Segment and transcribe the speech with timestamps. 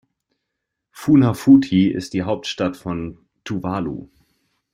[0.89, 4.07] Funafuti ist die Hauptstadt von Tuvalu.